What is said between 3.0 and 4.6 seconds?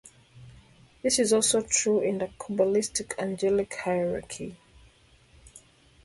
angelic hierarchy.